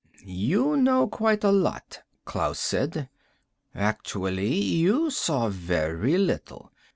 [0.25, 3.07] "You know quite a lot," Klaus said.
[3.75, 6.71] "Actually, you saw very little.